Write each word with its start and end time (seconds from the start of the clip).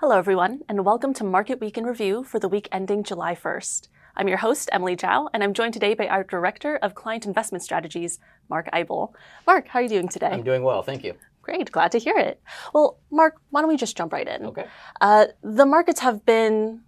Hello, 0.00 0.16
everyone, 0.16 0.60
and 0.68 0.84
welcome 0.84 1.12
to 1.14 1.24
Market 1.24 1.60
Week 1.60 1.76
in 1.76 1.82
Review 1.82 2.22
for 2.22 2.38
the 2.38 2.48
week 2.48 2.68
ending 2.70 3.02
July 3.02 3.34
1st. 3.34 3.88
I'm 4.16 4.28
your 4.28 4.36
host, 4.36 4.68
Emily 4.70 4.94
Zhao, 4.94 5.28
and 5.34 5.42
I'm 5.42 5.52
joined 5.52 5.74
today 5.74 5.94
by 5.94 6.06
our 6.06 6.22
Director 6.22 6.76
of 6.76 6.94
Client 6.94 7.26
Investment 7.26 7.64
Strategies, 7.64 8.20
Mark 8.48 8.68
Eibel. 8.72 9.12
Mark, 9.44 9.66
how 9.66 9.80
are 9.80 9.82
you 9.82 9.88
doing 9.88 10.06
today? 10.06 10.28
I'm 10.28 10.44
doing 10.44 10.62
well, 10.62 10.84
thank 10.84 11.02
you. 11.02 11.14
Great, 11.42 11.72
glad 11.72 11.90
to 11.90 11.98
hear 11.98 12.16
it. 12.16 12.40
Well, 12.72 13.00
Mark, 13.10 13.40
why 13.50 13.60
don't 13.60 13.68
we 13.68 13.76
just 13.76 13.96
jump 13.96 14.12
right 14.12 14.28
in? 14.28 14.46
Okay. 14.46 14.66
Uh, 15.00 15.26
the 15.42 15.66
markets 15.66 15.98
have 15.98 16.24
been 16.24 16.82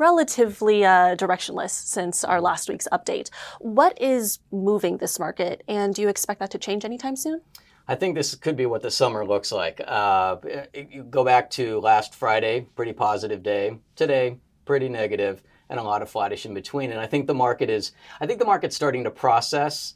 relatively 0.00 0.84
uh, 0.84 1.14
directionless 1.14 1.70
since 1.70 2.24
our 2.24 2.40
last 2.40 2.68
week's 2.68 2.88
update. 2.92 3.30
What 3.60 3.96
is 4.02 4.40
moving 4.50 4.96
this 4.96 5.20
market, 5.20 5.62
and 5.68 5.94
do 5.94 6.02
you 6.02 6.08
expect 6.08 6.40
that 6.40 6.50
to 6.50 6.58
change 6.58 6.84
anytime 6.84 7.14
soon? 7.14 7.42
I 7.88 7.94
think 7.94 8.16
this 8.16 8.34
could 8.34 8.56
be 8.56 8.66
what 8.66 8.82
the 8.82 8.90
summer 8.90 9.24
looks 9.24 9.52
like. 9.52 9.80
Uh, 9.86 10.36
you 10.74 11.04
go 11.04 11.24
back 11.24 11.50
to 11.50 11.78
last 11.80 12.14
Friday, 12.14 12.66
pretty 12.74 12.92
positive 12.92 13.42
day. 13.44 13.78
Today, 13.94 14.38
pretty 14.64 14.88
negative, 14.88 15.42
and 15.68 15.78
a 15.78 15.82
lot 15.84 16.02
of 16.02 16.10
flattish 16.10 16.46
in 16.46 16.54
between. 16.54 16.90
And 16.90 17.00
I 17.00 17.06
think 17.06 17.28
the 17.28 17.34
market 17.34 17.70
is, 17.70 17.92
I 18.20 18.26
think 18.26 18.40
the 18.40 18.44
market's 18.44 18.74
starting 18.74 19.04
to 19.04 19.10
process. 19.10 19.94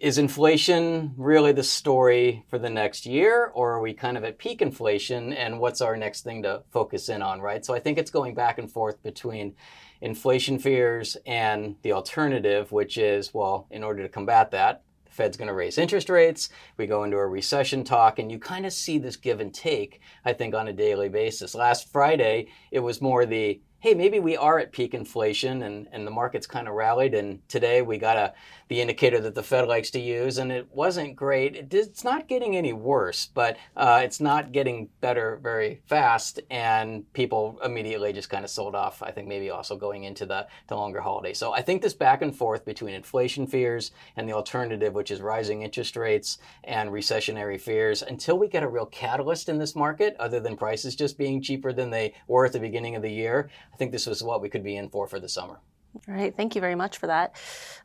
Is 0.00 0.18
inflation 0.18 1.12
really 1.16 1.50
the 1.50 1.64
story 1.64 2.44
for 2.48 2.58
the 2.58 2.70
next 2.70 3.04
year, 3.04 3.50
or 3.52 3.72
are 3.72 3.80
we 3.80 3.94
kind 3.94 4.16
of 4.16 4.22
at 4.22 4.38
peak 4.38 4.62
inflation? 4.62 5.32
And 5.32 5.58
what's 5.58 5.80
our 5.80 5.96
next 5.96 6.22
thing 6.22 6.42
to 6.44 6.62
focus 6.70 7.08
in 7.08 7.20
on, 7.20 7.40
right? 7.40 7.64
So 7.64 7.74
I 7.74 7.80
think 7.80 7.98
it's 7.98 8.10
going 8.10 8.34
back 8.34 8.58
and 8.58 8.70
forth 8.70 9.02
between 9.02 9.56
inflation 10.00 10.58
fears 10.60 11.16
and 11.26 11.74
the 11.82 11.92
alternative, 11.92 12.70
which 12.70 12.96
is, 12.96 13.34
well, 13.34 13.66
in 13.72 13.82
order 13.82 14.02
to 14.02 14.08
combat 14.08 14.52
that, 14.52 14.82
Fed's 15.18 15.36
going 15.36 15.48
to 15.48 15.54
raise 15.54 15.78
interest 15.78 16.08
rates. 16.08 16.48
We 16.76 16.86
go 16.86 17.02
into 17.02 17.16
a 17.16 17.26
recession 17.26 17.82
talk, 17.82 18.20
and 18.20 18.30
you 18.30 18.38
kind 18.38 18.64
of 18.64 18.72
see 18.72 18.98
this 18.98 19.16
give 19.16 19.40
and 19.40 19.52
take, 19.52 20.00
I 20.24 20.32
think, 20.32 20.54
on 20.54 20.68
a 20.68 20.72
daily 20.72 21.08
basis. 21.08 21.56
Last 21.56 21.90
Friday, 21.90 22.46
it 22.70 22.78
was 22.78 23.02
more 23.02 23.26
the 23.26 23.60
hey, 23.80 23.94
maybe 23.94 24.18
we 24.18 24.36
are 24.36 24.58
at 24.58 24.72
peak 24.72 24.92
inflation 24.92 25.62
and, 25.62 25.86
and 25.92 26.04
the 26.04 26.10
market's 26.10 26.48
kind 26.48 26.66
of 26.66 26.74
rallied. 26.74 27.14
And 27.14 27.46
today 27.48 27.80
we 27.80 27.96
got 27.96 28.16
a, 28.16 28.34
the 28.66 28.80
indicator 28.80 29.20
that 29.20 29.36
the 29.36 29.42
Fed 29.42 29.68
likes 29.68 29.90
to 29.90 30.00
use, 30.00 30.38
and 30.38 30.50
it 30.50 30.66
wasn't 30.72 31.14
great. 31.14 31.54
It, 31.54 31.72
it's 31.72 32.02
not 32.02 32.26
getting 32.26 32.56
any 32.56 32.72
worse, 32.72 33.26
but 33.32 33.56
uh, 33.76 34.00
it's 34.02 34.20
not 34.20 34.50
getting 34.50 34.88
better 35.00 35.38
very 35.42 35.80
fast. 35.86 36.40
And 36.50 37.10
people 37.12 37.60
immediately 37.64 38.12
just 38.12 38.28
kind 38.28 38.44
of 38.44 38.50
sold 38.50 38.74
off, 38.74 39.00
I 39.00 39.12
think 39.12 39.28
maybe 39.28 39.50
also 39.50 39.76
going 39.76 40.04
into 40.04 40.26
the, 40.26 40.48
the 40.66 40.74
longer 40.74 41.00
holiday. 41.00 41.32
So 41.32 41.52
I 41.52 41.62
think 41.62 41.80
this 41.80 41.94
back 41.94 42.20
and 42.20 42.34
forth 42.34 42.64
between 42.64 42.94
inflation 42.94 43.46
fears 43.46 43.92
and 44.16 44.28
the 44.28 44.32
alternative, 44.32 44.92
which 44.92 45.12
is 45.12 45.20
rising 45.20 45.62
interest 45.62 45.94
rates 45.94 46.38
and 46.64 46.90
recessionary 46.90 47.60
fears, 47.60 48.02
until 48.02 48.38
we 48.38 48.48
get 48.48 48.64
a 48.64 48.68
real 48.68 48.86
catalyst 48.86 49.48
in 49.48 49.58
this 49.58 49.76
market, 49.76 50.16
other 50.18 50.40
than 50.40 50.56
prices 50.56 50.96
just 50.96 51.16
being 51.16 51.40
cheaper 51.40 51.72
than 51.72 51.90
they 51.90 52.12
were 52.26 52.44
at 52.44 52.52
the 52.52 52.58
beginning 52.58 52.96
of 52.96 53.02
the 53.02 53.10
year, 53.10 53.48
I 53.72 53.76
think 53.76 53.92
this 53.92 54.06
was 54.06 54.22
what 54.22 54.40
we 54.42 54.48
could 54.48 54.64
be 54.64 54.76
in 54.76 54.88
for 54.88 55.06
for 55.06 55.20
the 55.20 55.28
summer. 55.28 55.60
All 56.06 56.14
right, 56.14 56.36
thank 56.36 56.54
you 56.54 56.60
very 56.60 56.74
much 56.74 56.98
for 56.98 57.06
that. 57.06 57.34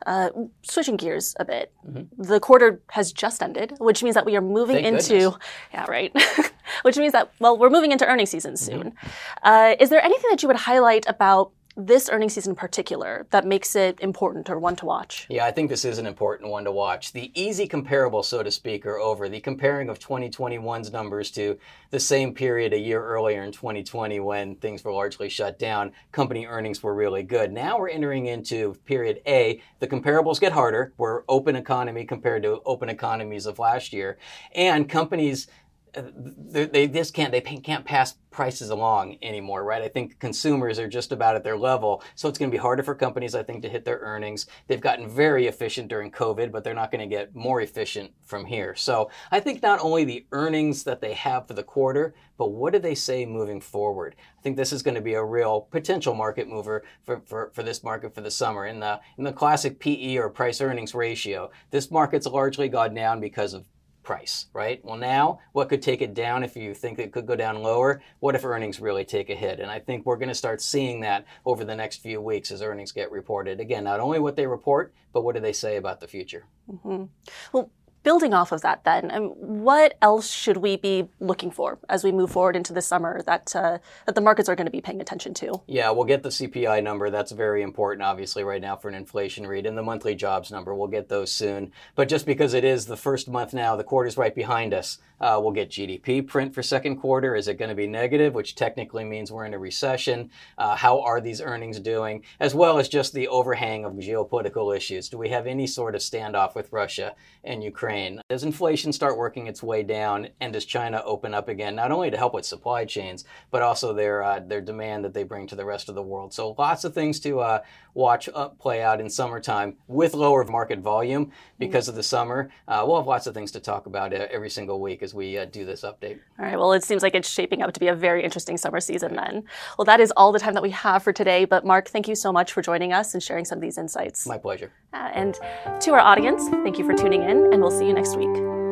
Uh, 0.06 0.30
switching 0.62 0.96
gears 0.96 1.34
a 1.40 1.44
bit, 1.44 1.72
mm-hmm. 1.86 2.22
the 2.22 2.38
quarter 2.38 2.80
has 2.90 3.12
just 3.12 3.42
ended, 3.42 3.74
which 3.78 4.02
means 4.02 4.14
that 4.14 4.26
we 4.26 4.36
are 4.36 4.40
moving 4.40 4.76
Thank 4.76 4.86
into, 4.86 5.08
goodness. 5.08 5.38
yeah, 5.72 5.84
right, 5.88 6.12
which 6.82 6.96
means 6.96 7.12
that 7.12 7.32
well, 7.40 7.58
we're 7.58 7.70
moving 7.70 7.92
into 7.92 8.06
earnings 8.06 8.30
season 8.30 8.56
soon. 8.56 8.92
Mm-hmm. 8.92 9.08
Uh, 9.42 9.74
is 9.80 9.90
there 9.90 10.02
anything 10.02 10.30
that 10.30 10.42
you 10.42 10.48
would 10.48 10.58
highlight 10.58 11.06
about 11.08 11.50
this 11.76 12.08
earnings 12.10 12.34
season 12.34 12.52
in 12.52 12.56
particular 12.56 13.26
that 13.30 13.44
makes 13.44 13.74
it 13.74 13.98
important 14.00 14.48
or 14.48 14.58
one 14.58 14.76
to 14.76 14.86
watch? 14.86 15.26
Yeah, 15.28 15.44
I 15.44 15.50
think 15.50 15.68
this 15.68 15.84
is 15.84 15.98
an 15.98 16.06
important 16.06 16.50
one 16.50 16.64
to 16.64 16.72
watch. 16.72 17.12
The 17.12 17.32
easy 17.34 17.66
comparable, 17.66 18.22
so 18.22 18.42
to 18.42 18.50
speak, 18.50 18.86
are 18.86 18.98
over. 18.98 19.28
The 19.28 19.40
comparing 19.40 19.88
of 19.88 19.98
2021's 19.98 20.92
numbers 20.92 21.30
to 21.32 21.58
the 21.90 21.98
same 21.98 22.34
period 22.34 22.72
a 22.72 22.78
year 22.78 23.04
earlier 23.04 23.42
in 23.42 23.52
2020 23.52 24.20
when 24.20 24.56
things 24.56 24.84
were 24.84 24.92
largely 24.92 25.28
shut 25.28 25.58
down, 25.58 25.92
company 26.12 26.46
earnings 26.46 26.82
were 26.82 26.94
really 26.94 27.22
good. 27.22 27.52
Now 27.52 27.78
we're 27.78 27.88
entering 27.88 28.26
into 28.26 28.74
period 28.84 29.20
A. 29.26 29.60
The 29.80 29.88
comparables 29.88 30.40
get 30.40 30.52
harder. 30.52 30.92
We're 30.96 31.22
open 31.28 31.56
economy 31.56 32.04
compared 32.04 32.42
to 32.44 32.60
open 32.64 32.88
economies 32.88 33.46
of 33.46 33.58
last 33.58 33.92
year. 33.92 34.18
And 34.54 34.88
companies 34.88 35.48
Uh, 35.96 36.02
they, 36.16 36.66
they 36.66 36.88
just 36.88 37.14
can't 37.14 37.32
they 37.32 37.40
can't 37.40 37.84
pass 37.84 38.16
prices 38.34 38.70
along 38.70 39.16
anymore, 39.22 39.62
right? 39.62 39.80
I 39.80 39.88
think 39.88 40.18
consumers 40.18 40.78
are 40.80 40.88
just 40.88 41.12
about 41.12 41.36
at 41.36 41.44
their 41.44 41.56
level. 41.56 42.02
So 42.16 42.28
it's 42.28 42.36
going 42.36 42.50
to 42.50 42.54
be 42.54 42.60
harder 42.60 42.82
for 42.82 42.94
companies, 42.94 43.34
I 43.34 43.44
think, 43.44 43.62
to 43.62 43.68
hit 43.68 43.84
their 43.84 44.00
earnings. 44.00 44.46
They've 44.66 44.80
gotten 44.80 45.08
very 45.08 45.46
efficient 45.46 45.88
during 45.88 46.10
COVID, 46.10 46.50
but 46.50 46.64
they're 46.64 46.74
not 46.74 46.90
going 46.90 47.08
to 47.08 47.16
get 47.16 47.34
more 47.34 47.60
efficient 47.60 48.10
from 48.24 48.44
here. 48.44 48.74
So 48.74 49.08
I 49.30 49.38
think 49.38 49.62
not 49.62 49.80
only 49.80 50.04
the 50.04 50.26
earnings 50.32 50.82
that 50.82 51.00
they 51.00 51.12
have 51.12 51.46
for 51.46 51.54
the 51.54 51.62
quarter, 51.62 52.14
but 52.36 52.48
what 52.48 52.72
do 52.72 52.80
they 52.80 52.96
say 52.96 53.24
moving 53.24 53.60
forward? 53.60 54.16
I 54.36 54.42
think 54.42 54.56
this 54.56 54.72
is 54.72 54.82
going 54.82 54.96
to 54.96 55.00
be 55.00 55.14
a 55.14 55.24
real 55.24 55.68
potential 55.70 56.14
market 56.14 56.48
mover 56.48 56.82
for, 57.04 57.22
for, 57.26 57.52
for 57.54 57.62
this 57.62 57.84
market 57.84 58.16
for 58.16 58.20
the 58.20 58.32
summer. 58.32 58.66
In 58.66 58.80
the, 58.80 59.00
in 59.16 59.22
the 59.22 59.32
classic 59.32 59.78
PE 59.78 60.16
or 60.16 60.28
price 60.28 60.60
earnings 60.60 60.94
ratio, 60.94 61.52
this 61.70 61.88
market's 61.88 62.26
largely 62.26 62.68
gone 62.68 62.94
down 62.94 63.20
because 63.20 63.54
of 63.54 63.64
price, 64.04 64.46
right? 64.52 64.84
Well, 64.84 64.96
now 64.96 65.40
what 65.52 65.68
could 65.68 65.82
take 65.82 66.02
it 66.02 66.14
down 66.14 66.44
if 66.44 66.56
you 66.56 66.74
think 66.74 66.98
it 66.98 67.12
could 67.12 67.26
go 67.26 67.34
down 67.34 67.62
lower? 67.62 68.02
What 68.20 68.34
if 68.34 68.44
earnings 68.44 68.80
really 68.80 69.04
take 69.04 69.30
a 69.30 69.34
hit? 69.34 69.60
And 69.60 69.70
I 69.70 69.78
think 69.80 70.06
we're 70.06 70.16
going 70.16 70.28
to 70.28 70.34
start 70.34 70.62
seeing 70.62 71.00
that 71.00 71.24
over 71.44 71.64
the 71.64 71.74
next 71.74 72.02
few 72.02 72.20
weeks 72.20 72.50
as 72.50 72.62
earnings 72.62 72.92
get 72.92 73.10
reported. 73.10 73.60
Again, 73.60 73.84
not 73.84 74.00
only 74.00 74.18
what 74.18 74.36
they 74.36 74.46
report, 74.46 74.94
but 75.12 75.22
what 75.22 75.34
do 75.34 75.40
they 75.40 75.52
say 75.52 75.76
about 75.76 76.00
the 76.00 76.08
future? 76.08 76.44
Mm-hmm. 76.70 77.04
Well, 77.52 77.70
building 78.04 78.32
off 78.32 78.52
of 78.52 78.60
that, 78.60 78.84
then, 78.84 79.10
um, 79.10 79.30
what 79.30 79.96
else 80.00 80.30
should 80.30 80.58
we 80.58 80.76
be 80.76 81.08
looking 81.18 81.50
for 81.50 81.78
as 81.88 82.04
we 82.04 82.12
move 82.12 82.30
forward 82.30 82.54
into 82.54 82.72
the 82.72 82.82
summer 82.82 83.22
that 83.22 83.56
uh, 83.56 83.78
that 84.06 84.14
the 84.14 84.20
markets 84.20 84.48
are 84.48 84.54
going 84.54 84.66
to 84.66 84.70
be 84.70 84.80
paying 84.80 85.00
attention 85.00 85.34
to? 85.34 85.62
Yeah, 85.66 85.90
we'll 85.90 86.04
get 86.04 86.22
the 86.22 86.28
CPI 86.28 86.82
number. 86.82 87.10
That's 87.10 87.32
very 87.32 87.62
important, 87.62 88.04
obviously, 88.04 88.44
right 88.44 88.60
now 88.60 88.76
for 88.76 88.88
an 88.88 88.94
inflation 88.94 89.46
read, 89.46 89.66
and 89.66 89.76
the 89.76 89.82
monthly 89.82 90.14
jobs 90.14 90.50
number. 90.52 90.74
We'll 90.74 90.88
get 90.88 91.08
those 91.08 91.32
soon. 91.32 91.72
But 91.94 92.08
just 92.08 92.26
because 92.26 92.54
it 92.54 92.64
is 92.64 92.86
the 92.86 92.96
first 92.96 93.28
month 93.28 93.54
now, 93.54 93.74
the 93.74 93.84
quarter's 93.84 94.16
right 94.16 94.34
behind 94.34 94.74
us. 94.74 94.98
Uh, 95.20 95.38
we'll 95.40 95.52
get 95.52 95.70
GDP 95.70 96.26
print 96.26 96.54
for 96.54 96.62
second 96.62 96.96
quarter. 96.96 97.34
Is 97.34 97.48
it 97.48 97.54
going 97.54 97.70
to 97.70 97.74
be 97.74 97.86
negative, 97.86 98.34
which 98.34 98.54
technically 98.54 99.04
means 99.04 99.32
we're 99.32 99.46
in 99.46 99.54
a 99.54 99.58
recession? 99.58 100.30
Uh, 100.58 100.76
how 100.76 101.00
are 101.00 101.20
these 101.20 101.40
earnings 101.40 101.80
doing? 101.80 102.22
As 102.38 102.54
well 102.54 102.78
as 102.78 102.88
just 102.88 103.14
the 103.14 103.28
overhang 103.28 103.86
of 103.86 103.94
geopolitical 103.94 104.76
issues. 104.76 105.08
Do 105.08 105.16
we 105.16 105.30
have 105.30 105.46
any 105.46 105.66
sort 105.66 105.94
of 105.94 106.02
standoff 106.02 106.54
with 106.54 106.72
Russia 106.72 107.14
and 107.42 107.64
Ukraine? 107.64 107.93
Does 108.28 108.44
inflation 108.44 108.92
start 108.92 109.16
working 109.16 109.46
its 109.46 109.62
way 109.62 109.82
down, 109.82 110.28
and 110.40 110.52
does 110.52 110.64
China 110.64 111.02
open 111.04 111.34
up 111.34 111.48
again, 111.48 111.74
not 111.74 111.92
only 111.92 112.10
to 112.10 112.16
help 112.16 112.34
with 112.34 112.44
supply 112.44 112.84
chains, 112.84 113.24
but 113.50 113.62
also 113.62 113.92
their 113.92 114.22
uh, 114.22 114.40
their 114.40 114.60
demand 114.60 115.04
that 115.04 115.14
they 115.14 115.22
bring 115.22 115.46
to 115.48 115.56
the 115.56 115.64
rest 115.64 115.88
of 115.88 115.94
the 115.94 116.02
world? 116.02 116.32
So 116.32 116.54
lots 116.58 116.84
of 116.84 116.94
things 116.94 117.20
to 117.20 117.40
uh, 117.40 117.60
watch 117.94 118.28
up 118.34 118.58
play 118.58 118.82
out 118.82 119.00
in 119.00 119.08
summertime 119.08 119.76
with 119.86 120.14
lower 120.14 120.44
market 120.44 120.80
volume 120.80 121.30
because 121.58 121.88
of 121.88 121.94
the 121.94 122.02
summer. 122.02 122.50
Uh, 122.66 122.84
we'll 122.86 122.96
have 122.96 123.06
lots 123.06 123.26
of 123.26 123.34
things 123.34 123.52
to 123.52 123.60
talk 123.60 123.86
about 123.86 124.12
uh, 124.12 124.26
every 124.30 124.50
single 124.50 124.80
week 124.80 125.02
as 125.02 125.14
we 125.14 125.38
uh, 125.38 125.44
do 125.44 125.64
this 125.64 125.82
update. 125.82 126.18
All 126.38 126.44
right. 126.44 126.58
Well, 126.58 126.72
it 126.72 126.84
seems 126.84 127.02
like 127.02 127.14
it's 127.14 127.28
shaping 127.28 127.62
up 127.62 127.72
to 127.72 127.80
be 127.80 127.88
a 127.88 127.94
very 127.94 128.24
interesting 128.24 128.56
summer 128.56 128.80
season 128.80 129.14
then. 129.14 129.44
Well, 129.78 129.84
that 129.84 130.00
is 130.00 130.12
all 130.16 130.32
the 130.32 130.38
time 130.40 130.54
that 130.54 130.62
we 130.62 130.70
have 130.70 131.02
for 131.02 131.12
today. 131.12 131.44
But 131.44 131.64
Mark, 131.64 131.88
thank 131.88 132.08
you 132.08 132.14
so 132.14 132.32
much 132.32 132.52
for 132.52 132.62
joining 132.62 132.92
us 132.92 133.14
and 133.14 133.22
sharing 133.22 133.44
some 133.44 133.58
of 133.58 133.62
these 133.62 133.78
insights. 133.78 134.26
My 134.26 134.38
pleasure. 134.38 134.72
Uh, 134.92 135.10
and 135.12 135.38
to 135.80 135.92
our 135.92 136.00
audience, 136.00 136.48
thank 136.48 136.78
you 136.78 136.84
for 136.84 136.94
tuning 136.94 137.22
in, 137.22 137.52
and 137.52 137.60
we'll 137.60 137.70
see 137.84 137.88
you 137.88 137.94
next 137.94 138.16
week. 138.16 138.63